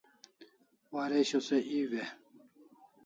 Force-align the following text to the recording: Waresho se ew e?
Waresho 0.93 1.39
se 1.47 1.57
ew 1.79 1.91
e? 2.03 2.05